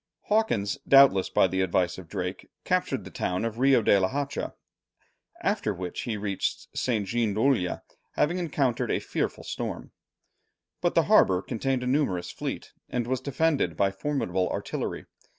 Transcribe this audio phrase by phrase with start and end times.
[0.29, 4.55] Hawkins, doubtless by the advice of Drake, captured the town of Rio de la Hacha;
[5.43, 7.05] after which he reached St.
[7.05, 7.83] Jean d'Ulloa,
[8.13, 9.91] having encountered a fearful storm.
[10.81, 15.05] But the harbour contained a numerous fleet, and was defended by formidable artillery.